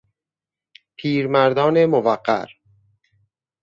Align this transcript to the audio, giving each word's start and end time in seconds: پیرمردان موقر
پیرمردان 0.97 1.85
موقر 1.85 2.49